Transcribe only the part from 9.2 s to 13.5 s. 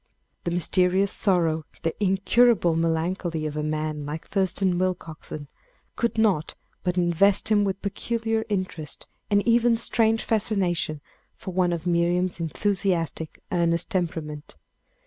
and even strange fascination for one of Miriam's enthusiastic,